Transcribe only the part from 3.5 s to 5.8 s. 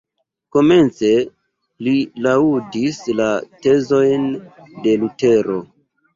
tezojn de Lutero.